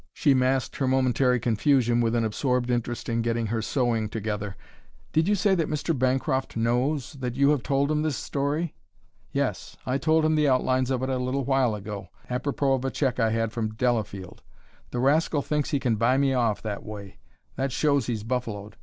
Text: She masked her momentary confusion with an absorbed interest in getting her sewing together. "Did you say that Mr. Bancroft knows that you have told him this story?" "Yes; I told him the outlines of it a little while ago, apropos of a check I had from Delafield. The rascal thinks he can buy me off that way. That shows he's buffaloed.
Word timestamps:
She 0.13 0.33
masked 0.33 0.77
her 0.77 0.87
momentary 0.87 1.39
confusion 1.39 2.01
with 2.01 2.15
an 2.15 2.25
absorbed 2.25 2.71
interest 2.71 3.07
in 3.07 3.21
getting 3.21 3.45
her 3.45 3.61
sewing 3.61 4.09
together. 4.09 4.55
"Did 5.13 5.27
you 5.27 5.35
say 5.35 5.53
that 5.53 5.69
Mr. 5.69 5.95
Bancroft 5.95 6.57
knows 6.57 7.13
that 7.19 7.35
you 7.35 7.51
have 7.51 7.61
told 7.61 7.91
him 7.91 8.01
this 8.01 8.15
story?" 8.17 8.73
"Yes; 9.31 9.77
I 9.85 9.99
told 9.99 10.25
him 10.25 10.33
the 10.33 10.49
outlines 10.49 10.89
of 10.89 11.03
it 11.03 11.09
a 11.09 11.19
little 11.19 11.45
while 11.45 11.75
ago, 11.75 12.07
apropos 12.31 12.73
of 12.73 12.83
a 12.83 12.89
check 12.89 13.19
I 13.19 13.29
had 13.29 13.51
from 13.51 13.75
Delafield. 13.75 14.41
The 14.89 14.97
rascal 14.97 15.43
thinks 15.43 15.69
he 15.69 15.79
can 15.79 15.97
buy 15.97 16.17
me 16.17 16.33
off 16.33 16.63
that 16.63 16.83
way. 16.83 17.19
That 17.55 17.71
shows 17.71 18.07
he's 18.07 18.23
buffaloed. 18.23 18.77